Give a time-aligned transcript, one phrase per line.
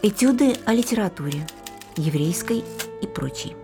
[0.00, 1.44] Этюды о литературе,
[1.96, 2.62] еврейской
[3.02, 3.56] и прочей.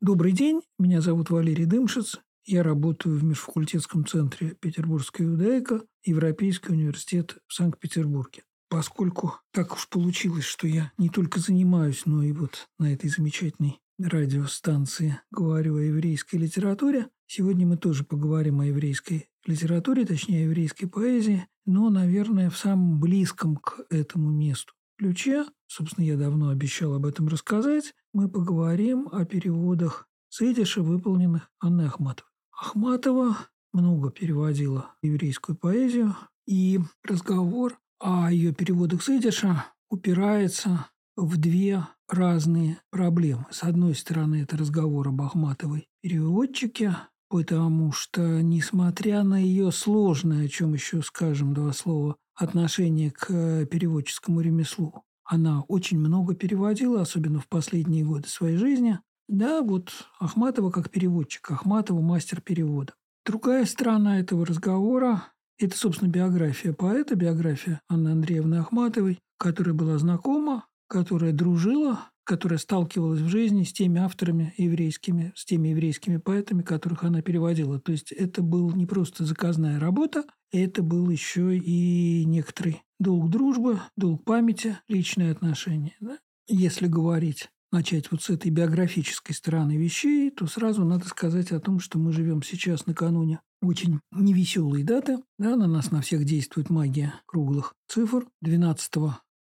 [0.00, 2.18] Добрый день, меня зовут Валерий Дымшиц.
[2.44, 8.42] Я работаю в межфакультетском центре Петербургская иудаика, Европейский университет в Санкт-Петербурге.
[8.68, 13.80] Поскольку так уж получилось, что я не только занимаюсь, но и вот на этой замечательной
[14.00, 21.46] радиостанции говорю о еврейской литературе, сегодня мы тоже поговорим о еврейской литературе, точнее, еврейской поэзии,
[21.64, 27.28] но, наверное, в самом близком к этому месту ключе, собственно, я давно обещал об этом
[27.28, 32.30] рассказать, мы поговорим о переводах Сейдиша, выполненных Анной Ахматовой.
[32.52, 33.38] Ахматова
[33.72, 36.14] много переводила еврейскую поэзию,
[36.46, 43.46] и разговор о ее переводах Сейдиша упирается в две разные проблемы.
[43.50, 46.94] С одной стороны, это разговор об Ахматовой переводчике,
[47.32, 53.64] потому что, несмотря на ее сложное, о чем еще скажем два слова, отношение к э,
[53.64, 58.98] переводческому ремеслу, она очень много переводила, особенно в последние годы своей жизни.
[59.28, 62.92] Да, вот Ахматова как переводчик, Ахматова мастер перевода.
[63.24, 65.24] Другая сторона этого разговора–
[65.58, 73.20] это, собственно, биография поэта, биография Анны Андреевны Ахматовой, которая была знакома, которая дружила которая сталкивалась
[73.20, 77.80] в жизни с теми авторами еврейскими, с теми еврейскими поэтами, которых она переводила.
[77.80, 83.80] То есть это был не просто заказная работа, это был еще и некоторый долг дружбы,
[83.96, 85.96] долг памяти, личные отношения.
[86.00, 86.18] Да?
[86.46, 91.80] Если говорить начать вот с этой биографической стороны вещей, то сразу надо сказать о том,
[91.80, 95.18] что мы живем сейчас накануне очень невеселой даты.
[95.38, 98.28] Да, на нас на всех действует магия круглых цифр.
[98.42, 98.92] 12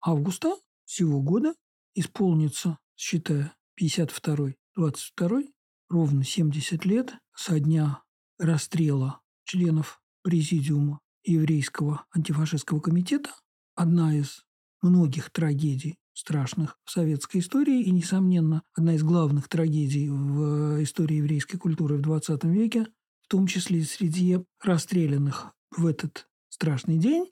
[0.01, 1.55] августа всего года
[1.95, 5.53] исполнится, считая 52-й, 22-й,
[5.89, 8.03] ровно 70 лет со дня
[8.39, 13.31] расстрела членов Президиума Еврейского антифашистского комитета.
[13.75, 14.45] Одна из
[14.83, 21.59] многих трагедий страшных в советской истории и, несомненно, одна из главных трагедий в истории еврейской
[21.59, 22.87] культуры в XX веке,
[23.23, 27.31] в том числе среди расстрелянных в этот страшный день,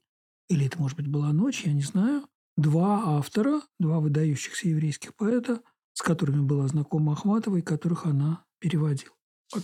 [0.48, 2.26] или это, может быть, была ночь, я не знаю,
[2.56, 5.60] два автора, два выдающихся еврейских поэта,
[5.94, 9.14] с которыми была знакома Ахматова и которых она переводила.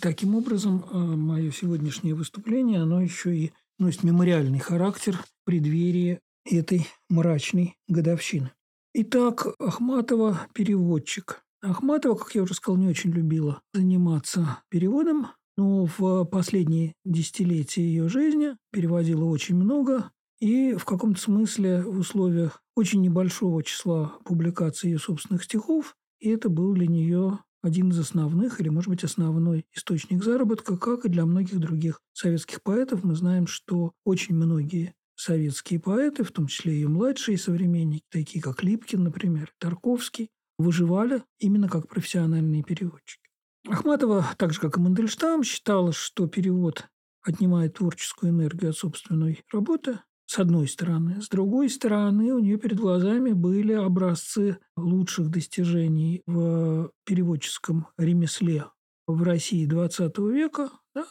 [0.00, 6.86] Таким образом, э, мое сегодняшнее выступление, оно еще и носит мемориальный характер в преддверии этой
[7.08, 8.50] мрачной годовщины.
[8.94, 11.42] Итак, Ахматова– переводчик.
[11.62, 18.08] Ахматова, как я уже сказал, не очень любила заниматься переводом, но в последние десятилетия ее
[18.08, 20.10] жизни переводила очень много,
[20.40, 26.48] и в каком-то смысле в условиях очень небольшого числа публикаций ее собственных стихов, и это
[26.48, 31.26] был для нее один из основных или, может быть, основной источник заработка, как и для
[31.26, 33.02] многих других советских поэтов.
[33.02, 38.62] Мы знаем, что очень многие советские поэты, в том числе и младшие современники, такие как
[38.62, 43.28] Липкин, например, Тарковский, выживали именно как профессиональные переводчики.
[43.66, 46.88] Ахматова, так же как и Мандельштам, считала, что перевод
[47.22, 51.22] отнимает творческую энергию от собственной работы, с одной стороны.
[51.22, 58.66] С другой стороны, у нее перед глазами были образцы лучших достижений в переводческом ремесле
[59.06, 60.70] в России XX века.
[60.94, 61.06] Да?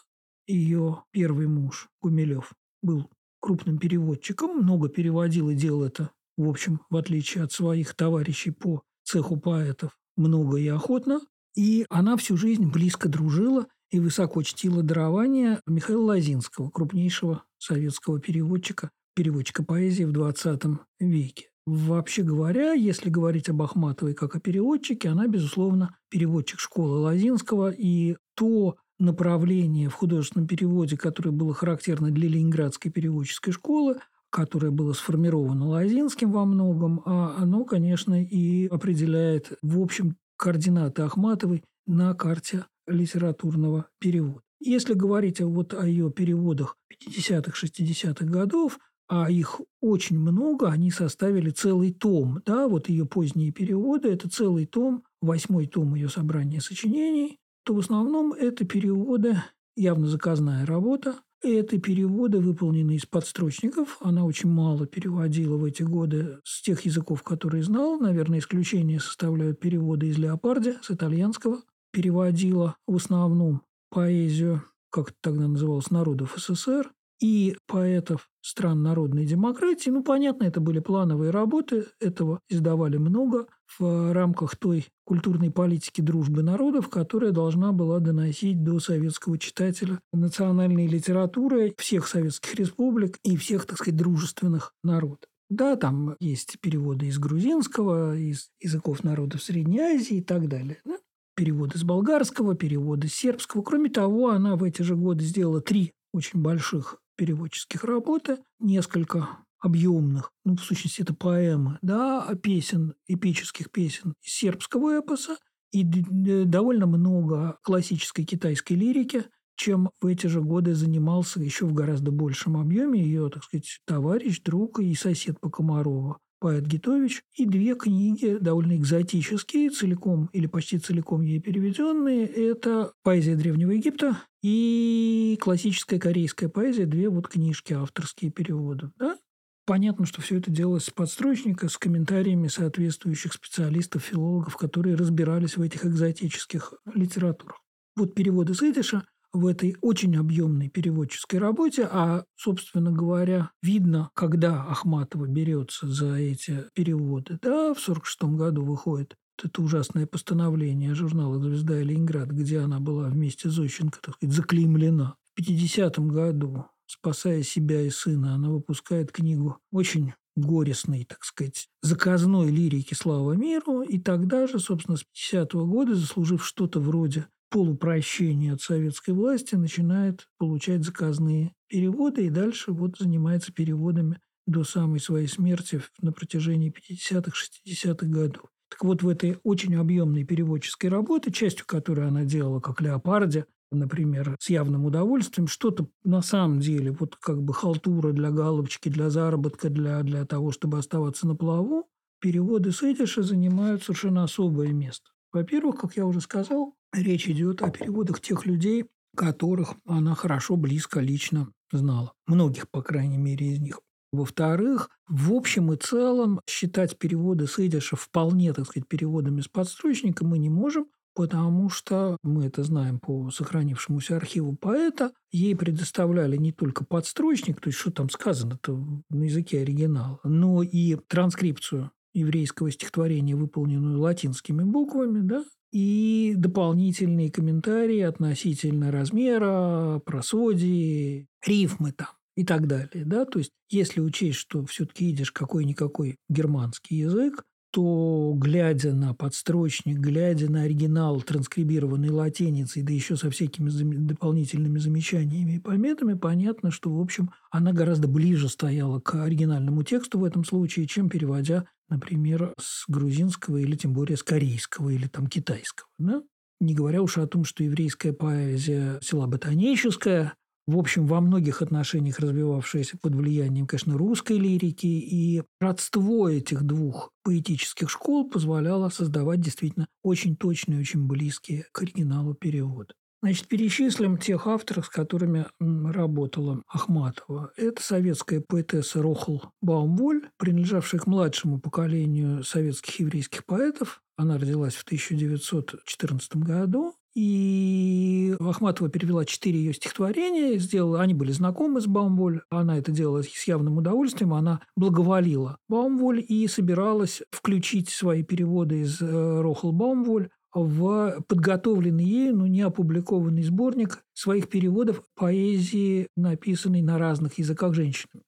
[0.45, 6.95] Ее первый муж Гумилев был крупным переводчиком, много переводил и делал это, в общем, в
[6.95, 11.21] отличие от своих товарищей по цеху поэтов, много и охотно.
[11.55, 18.91] И она всю жизнь близко дружила и высоко чтила дарование Михаила Лазинского, крупнейшего советского переводчика
[19.17, 20.61] переводчика поэзии в 20
[20.99, 21.47] веке.
[21.65, 28.15] Вообще говоря, если говорить об Ахматовой как о переводчике, она, безусловно, переводчик школы Лазинского, и
[28.35, 33.97] то направление в художественном переводе, которое было характерно для Ленинградской переводческой школы,
[34.29, 41.63] которое было сформировано Лазинским во многом, а оно, конечно, и определяет, в общем, координаты Ахматовой
[41.87, 44.41] на карте литературного перевода.
[44.59, 51.49] Если говорить вот о ее переводах 50-х, 60-х годов, а их очень много, они составили
[51.49, 52.41] целый том.
[52.45, 57.79] Да, вот ее поздние переводы– это целый том, восьмой том ее собрания сочинений, то в
[57.79, 59.41] основном это переводы,
[59.75, 63.97] явно заказная работа, это переводы, выполненные из подстрочников.
[64.01, 67.99] Она очень мало переводила в эти годы с тех языков, которые знала.
[67.99, 71.61] Наверное, исключение составляют переводы из Леопарди, с итальянского.
[71.91, 73.61] Переводила в основном
[73.91, 76.91] поэзию, как это тогда называлось, народов СССР.
[77.19, 79.89] И поэтов стран народной демократии.
[79.89, 83.47] Ну, понятно, это были плановые работы, этого издавали много
[83.79, 90.87] в рамках той культурной политики дружбы народов, которая должна была доносить до советского читателя национальной
[90.87, 95.29] литературы всех советских республик и всех, так сказать, дружественных народов.
[95.49, 100.79] Да, там есть переводы из грузинского, из языков народов Средней Азии и так далее.
[100.83, 100.97] Да?
[101.35, 103.61] Переводы с болгарского, переводы с сербского.
[103.61, 110.31] Кроме того, она в эти же годы сделала три очень больших переводческих работы, несколько объемных,
[110.45, 115.37] ну, в сущности, это поэмы, да, песен, эпических песен из сербского эпоса,
[115.71, 119.25] и довольно много классической китайской лирики,
[119.55, 124.41] чем в эти же годы занимался еще в гораздо большем объеме ее, так сказать, товарищ,
[124.41, 130.79] друг и сосед по Комарова поэт Гитович, и две книги довольно экзотические, целиком или почти
[130.79, 132.25] целиком ей переведенные.
[132.25, 138.91] Это «Поэзия Древнего Египта» и классическая корейская поэзия, две вот книжки авторские переводы.
[138.97, 139.17] Да?
[139.65, 145.61] Понятно, что все это делалось с подстрочника, с комментариями соответствующих специалистов, филологов, которые разбирались в
[145.61, 147.59] этих экзотических литературах.
[147.97, 149.03] Вот переводы с идиша
[149.37, 156.65] в этой очень объемной переводческой работе, а, собственно говоря, видно, когда Ахматова берется за эти
[156.73, 157.37] переводы.
[157.41, 163.09] Да, в 1946 году выходит это ужасное постановление журнала «Звезда и Ленинград», где она была
[163.09, 165.15] вместе с Зощенко, так сказать, заклеймлена.
[165.31, 172.49] В 50 году, спасая себя и сына, она выпускает книгу очень горестной, так сказать, заказной
[172.49, 178.53] лирики «Слава миру», и тогда же, собственно, с 50 -го года, заслужив что-то вроде полупрощения
[178.53, 185.27] от советской власти начинает получать заказные переводы и дальше вот занимается переводами до самой своей
[185.27, 188.45] смерти на протяжении 50-х, 60-х годов.
[188.69, 194.35] Так вот, в этой очень объемной переводческой работе, частью которой она делала как Леопарде, например,
[194.39, 199.69] с явным удовольствием, что-то на самом деле, вот как бы халтура для галочки, для заработка,
[199.69, 201.89] для, для того, чтобы оставаться на плаву,
[202.19, 205.09] переводы с Эдиша занимают совершенно особое место.
[205.37, 208.85] Во-первых, как я уже сказал, речь идет о переводах тех людей,
[209.15, 212.13] которых она хорошо, близко, лично знала.
[212.25, 213.79] Многих, по крайней мере, из них.
[214.11, 220.25] Во-вторых, в общем и целом считать переводы с идиша вполне, так сказать, переводами с подстрочника
[220.25, 226.51] мы не можем, потому что мы это знаем по сохранившемуся архиву поэта, ей предоставляли не
[226.51, 233.35] только подстрочник, то есть что там сказано-то на языке оригинала, но и транскрипцию еврейского стихотворения,
[233.35, 243.03] выполненную латинскими буквами, да, и дополнительные комментарии относительно размера, просодии, рифмы там и так далее.
[243.05, 243.25] Да?
[243.25, 250.49] То есть, если учесть, что все-таки идешь какой-никакой германский язык, то, глядя на подстрочник, глядя
[250.49, 256.99] на оригинал, транскрибированный латиницей, да еще со всякими дополнительными замечаниями и пометами, понятно, что, в
[256.99, 262.85] общем, она гораздо ближе стояла к оригинальному тексту в этом случае, чем переводя, например, с
[262.87, 265.87] грузинского или тем более с корейского или там китайского.
[265.97, 266.23] Да?
[266.59, 270.33] Не говоря уж о том, что еврейская поэзия села ботаническая,
[270.67, 277.11] в общем, во многих отношениях развивавшаяся под влиянием, конечно, русской лирики, и родство этих двух
[277.23, 282.93] поэтических школ позволяло создавать действительно очень точные, очень близкие к оригиналу переводы.
[283.23, 287.51] Значит, перечислим тех авторов, с которыми работала Ахматова.
[287.57, 294.01] Это советская поэтесса Рохл Баумволь, принадлежавшая к младшему поколению советских еврейских поэтов.
[294.17, 296.93] Она родилась в 1914 году.
[297.15, 303.23] И Ахматова перевела четыре ее стихотворения, сделала, они были знакомы с Баумволь, она это делала
[303.23, 310.29] с явным удовольствием, она благоволила Баумволь и собиралась включить свои переводы из э, Рохл Баумволь
[310.53, 318.23] в подготовленный ею, но не опубликованный сборник своих переводов поэзии, написанной на разных языках женщинами.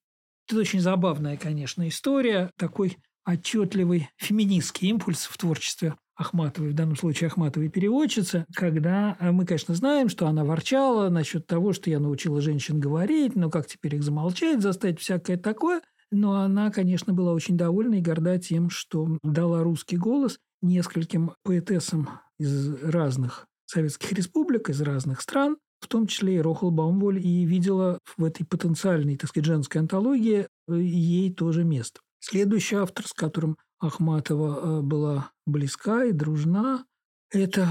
[0.48, 7.28] Это очень забавная, конечно, история, такой отчетливый феминистский импульс в творчестве Ахматовой, в данном случае
[7.28, 12.42] Ахматовой переводчицы, когда э, мы, конечно, знаем, что она ворчала насчет того, что я научила
[12.42, 15.82] женщин говорить, но как теперь их замолчать, заставить всякое такое.
[16.12, 22.10] Но она, конечно, была очень довольна и горда тем, что дала русский голос нескольким поэтессам
[22.40, 28.00] из разных советских республик, из разных стран, в том числе и Рохл Баумволь, и видела
[28.18, 32.02] в этой потенциальной, так сказать, женской антологии э, ей тоже место.
[32.20, 36.86] Следующий автор, с которым Ахматова э, была близка и дружна.
[37.32, 37.68] Это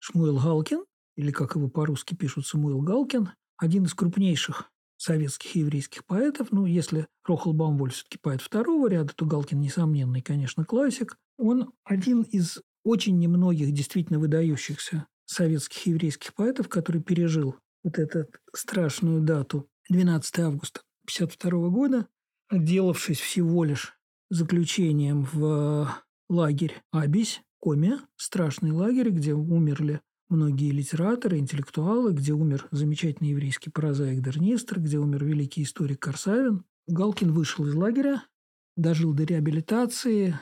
[0.00, 0.84] Шмуэл Галкин,
[1.16, 6.48] или как его по-русски пишут, Самуил Галкин, один из крупнейших советских и еврейских поэтов.
[6.50, 11.16] Ну, если Рохал Баумволь все-таки поэт второго ряда, то Галкин несомненный, конечно, классик.
[11.38, 18.26] Он один из очень немногих действительно выдающихся советских и еврейских поэтов, который пережил вот эту
[18.54, 22.08] страшную дату 12 августа 1952 года,
[22.48, 23.94] отделавшись всего лишь
[24.30, 25.88] заключением в
[26.28, 34.22] лагерь Абись, Коми, страшный лагерь, где умерли многие литераторы, интеллектуалы, где умер замечательный еврейский прозаик
[34.22, 36.64] Дернистр, где умер великий историк Корсавин.
[36.86, 38.22] Галкин вышел из лагеря,
[38.76, 40.38] дожил до реабилитации,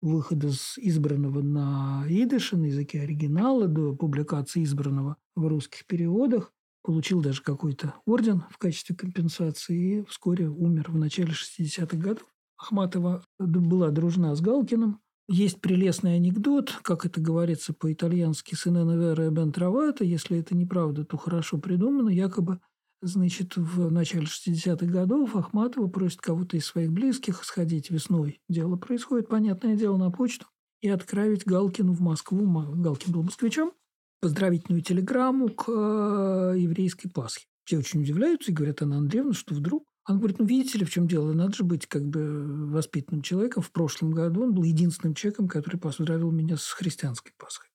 [0.00, 6.52] выхода с избранного на идыше, на языке оригинала, до публикации избранного в русских переводах.
[6.82, 12.26] Получил даже какой-то орден в качестве компенсации и вскоре умер в начале 60-х годов.
[12.56, 15.00] Ахматова была дружна с Галкиным.
[15.30, 20.02] Есть прелестный анекдот, как это говорится по-итальянски «Сенена вера бен травата».
[20.02, 22.08] Если это неправда, то хорошо придумано.
[22.08, 22.60] Якобы,
[23.02, 28.40] значит, в начале 60-х годов Ахматова просит кого-то из своих близких сходить весной.
[28.48, 30.46] Дело происходит, понятное дело, на почту
[30.80, 32.46] и отправить Галкину в Москву.
[32.46, 33.72] Галкин был москвичом.
[34.20, 37.44] Поздравительную телеграмму к э, еврейской Пасхе.
[37.64, 40.90] Все очень удивляются и говорят, Анна Андреевна, что вдруг он говорит, ну, видите ли, в
[40.90, 41.32] чем дело?
[41.32, 43.62] Надо же быть как бы воспитанным человеком.
[43.62, 47.68] В прошлом году он был единственным человеком, который поздравил меня с христианской Пасхой.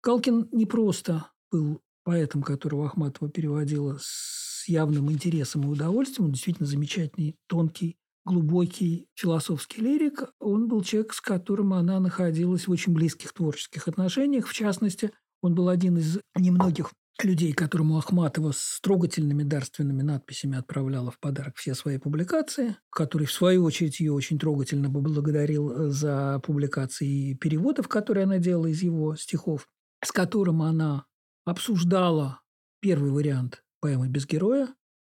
[0.00, 6.26] Калкин не просто был поэтом, которого Ахматова переводила с явным интересом и удовольствием.
[6.26, 10.24] Он действительно замечательный, тонкий, глубокий философский лирик.
[10.38, 14.46] Он был человек, с которым она находилась в очень близких творческих отношениях.
[14.46, 15.10] В частности,
[15.42, 16.92] он был один из немногих
[17.24, 23.32] людей, которому Ахматова с трогательными дарственными надписями отправляла в подарок все свои публикации, который, в
[23.32, 29.16] свою очередь, ее очень трогательно поблагодарил э, за публикации переводов, которые она делала из его
[29.16, 29.68] стихов,
[30.04, 31.06] с которым она
[31.44, 32.40] обсуждала
[32.80, 34.68] первый вариант поэмы «Без героя».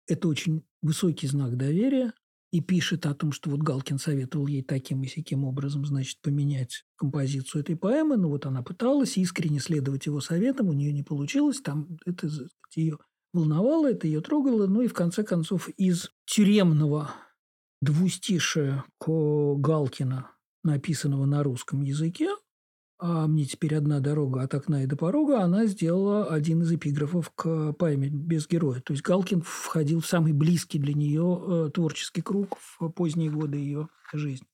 [0.06, 2.12] Это очень высокий знак доверия
[2.50, 6.84] и пишет о том, что вот Галкин советовал ей таким и сяким образом, значит, поменять
[6.96, 8.16] композицию этой поэмы.
[8.16, 11.60] Ну вот она пыталась искренне следовать его советам, у нее не получилось.
[11.60, 12.28] Там это
[12.74, 12.98] ее
[13.32, 14.66] волновало, это ее трогало.
[14.66, 17.10] Ну и в конце концов из тюремного
[17.82, 20.30] двустишия Галкина,
[20.64, 22.30] написанного на русском языке,
[22.98, 27.30] а мне теперь одна дорога от окна и до порога, она сделала один из эпиграфов
[27.30, 28.80] к поэме «Без героя».
[28.80, 33.58] То есть Галкин входил в самый близкий для нее э, творческий круг в поздние годы
[33.58, 34.46] ее жизни.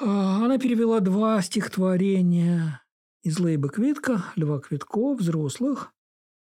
[0.00, 2.82] А, она перевела два стихотворения
[3.22, 5.92] из Лейба Квитка, Льва Квитко, взрослых,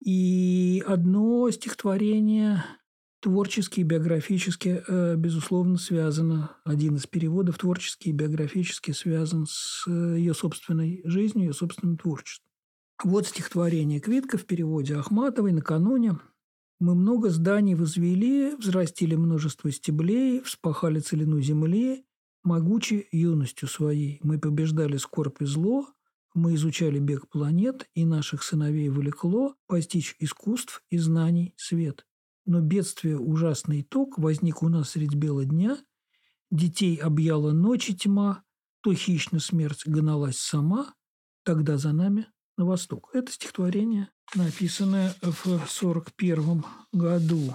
[0.04, 2.64] и одно стихотворение
[3.28, 6.56] творчески и биографически, э, безусловно, связано.
[6.64, 12.50] Один из переводов творчески и биографически связан с э, ее собственной жизнью, ее собственным творчеством.
[13.04, 16.18] Вот стихотворение Квитка в переводе Ахматовой накануне.
[16.80, 22.06] «Мы много зданий возвели, взрастили множество стеблей, вспахали целину земли,
[22.46, 24.22] могучи юностью своей.
[24.24, 25.86] Мы побеждали скорбь и зло,
[26.34, 32.07] мы изучали бег планет, и наших сыновей влекло постичь искусств и знаний свет.
[32.48, 35.78] Но бедствие ужасный итог возник у нас средь бела дня.
[36.50, 38.42] Детей объяла ночи тьма,
[38.82, 40.94] то хищно смерть гналась сама,
[41.44, 42.28] тогда за нами
[42.58, 43.10] на восток.
[43.14, 46.64] Это стихотворение, написанное в 41
[46.94, 47.54] году.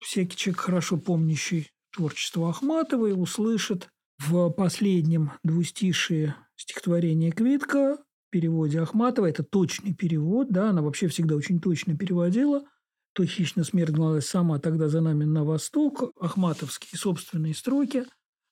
[0.00, 3.88] Всякий человек, хорошо помнящий творчество Ахматовой, услышит
[4.18, 9.24] в последнем двустишии стихотворения Квитка в переводе Ахматова.
[9.24, 12.66] Это точный перевод, да, она вообще всегда очень точно переводила–
[13.16, 16.12] то хищно смерть гналась сама, тогда за нами на восток.
[16.20, 18.04] Ахматовские собственные строки,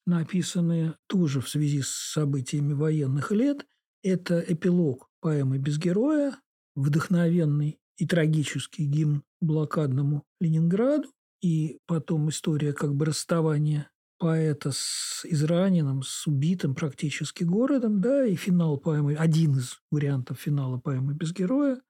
[0.07, 3.67] написанные тоже в связи с событиями военных лет.
[4.03, 6.39] Это эпилог поэмы «Без героя»,
[6.75, 11.11] вдохновенный и трагический гимн блокадному Ленинграду,
[11.43, 18.35] и потом история как бы расставания поэта с израненным, с убитым практически городом, да, и
[18.35, 21.83] финал поэмы, один из вариантов финала поэмы «Без героя»,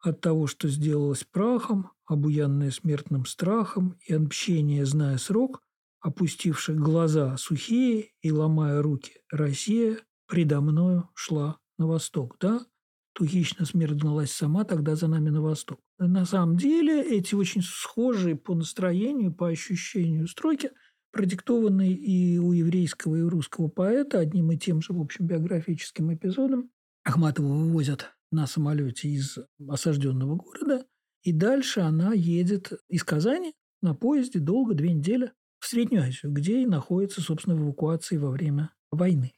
[0.00, 5.62] от того, что сделалось прахом, обуянное смертным страхом и отмщение, зная срок,
[6.00, 12.66] опустивших глаза сухие и ломая руки, Россия предо мною шла на восток, да?
[13.12, 13.66] То хищно
[14.26, 15.80] сама тогда за нами на восток.
[15.98, 20.70] На самом деле эти очень схожие по настроению, по ощущению строки,
[21.12, 26.14] продиктованные и у еврейского, и у русского поэта одним и тем же, в общем, биографическим
[26.14, 26.70] эпизодом.
[27.04, 30.86] Ахматова вывозят на самолете из осажденного города,
[31.22, 36.62] и дальше она едет из Казани на поезде долго, две недели, в Среднюю Азию, где
[36.62, 39.32] и находится, собственно, в эвакуации во время войны.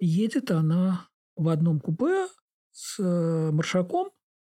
[0.00, 2.26] Едет она в одном купе
[2.72, 4.10] с э, маршаком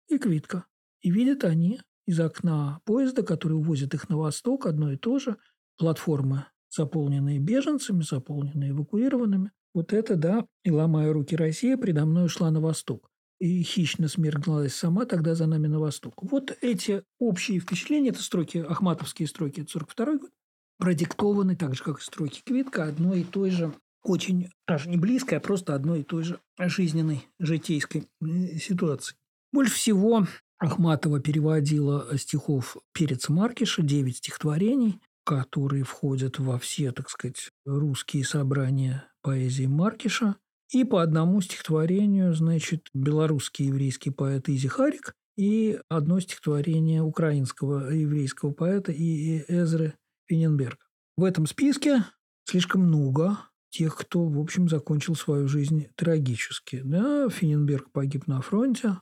[0.07, 0.65] и Квитко.
[1.01, 5.37] И видят они из окна поезда, который увозит их на восток, одно и то же,
[5.77, 9.51] платформы, заполненные беженцами, заполненные эвакуированными.
[9.73, 13.08] Вот это, да, и ломая руки Россия, предо мной ушла на восток
[13.39, 16.13] и хищно смерглась сама, тогда за нами на восток.
[16.21, 20.29] Вот эти общие впечатления, это строки, ахматовские строки, это 42 год.
[20.77, 25.37] продиктованы, так же, как и строки Квитка, одной и той же очень, даже не близкой,
[25.37, 29.15] а просто одной и той же жизненной, житейской э, ситуации.
[29.51, 30.25] Больше всего
[30.57, 39.05] Ахматова переводила стихов Переца Маркиша, девять стихотворений, которые входят во все, так сказать, русские собрания
[39.21, 40.35] поэзии Маркиша.
[40.71, 48.51] И по одному стихотворению, значит, белорусский еврейский поэт Изи Харик и одно стихотворение украинского еврейского
[48.51, 49.95] поэта и Эзры
[50.27, 50.77] Финенберга.
[51.17, 52.05] В этом списке
[52.45, 53.39] слишком много
[53.71, 56.81] тех, кто, в общем, закончил свою жизнь трагически.
[56.83, 58.97] Да, Финенберг погиб на фронте,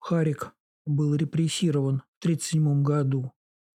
[0.00, 0.52] Харик
[0.86, 3.32] был репрессирован в 1937 году,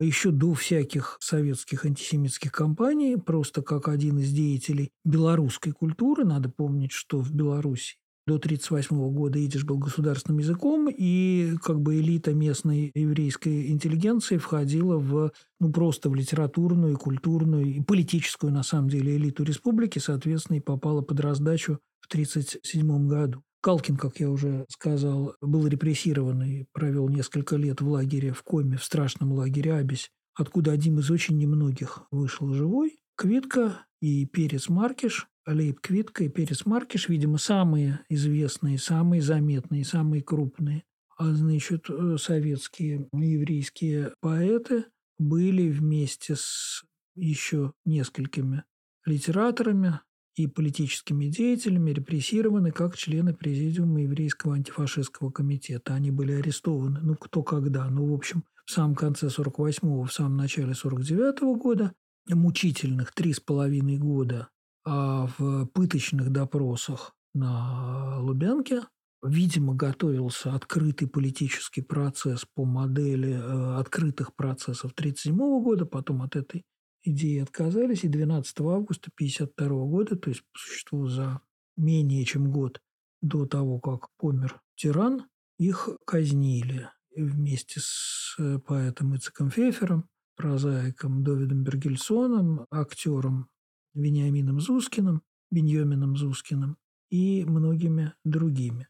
[0.05, 6.25] еще до всяких советских антисемитских кампаний, просто как один из деятелей белорусской культуры.
[6.25, 11.99] Надо помнить, что в Беларуси до 1938 года идиш был государственным языком, и как бы
[11.99, 18.89] элита местной еврейской интеллигенции входила в, ну, просто в литературную, культурную, и политическую, на самом
[18.89, 23.43] деле, элиту республики, соответственно, и попала под раздачу в 1937 году.
[23.63, 28.77] Калкин, как я уже сказал, был репрессирован и провел несколько лет в лагере в Коме,
[28.77, 32.99] в страшном лагере Абись, откуда один из очень немногих вышел живой.
[33.15, 40.23] Квитка и Перец Маркиш, Лейб Квитка и Перец Маркиш, видимо, самые известные, самые заметные, самые
[40.23, 40.83] крупные,
[41.17, 44.87] а значит, э, советские еврейские поэты
[45.19, 46.83] были вместе с
[47.15, 48.65] еще несколькими
[49.05, 50.01] литераторами,
[50.35, 55.95] и политическими деятелями репрессированы как члены Президиума Еврейского антифашистского комитета.
[55.95, 60.37] Они были арестованы, ну, кто когда, ну, в общем, в самом конце 48-го, в самом
[60.37, 61.93] начале 49-го года,
[62.29, 64.49] мучительных три с половиной года,
[64.85, 68.83] а в пыточных допросах на Лубянке,
[69.23, 76.65] видимо, готовился открытый политический процесс по модели э, открытых процессов 1937 года, потом от этой
[77.03, 81.41] идеи отказались, и 12 августа 1952 года, то есть по существу за
[81.77, 82.81] менее чем год
[83.21, 85.27] до того, как помер тиран,
[85.59, 93.49] их казнили вместе с э, поэтом Ицеком Фефером, прозаиком Довидом Бергельсоном, актером
[93.95, 96.79] Вениамином Зускиным, Беньомином Зускиным
[97.11, 98.89] и многими другими.